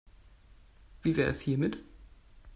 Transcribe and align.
Wie 1.03 1.15
wäre 1.15 1.29
es 1.29 1.41
hiermit? 1.41 1.77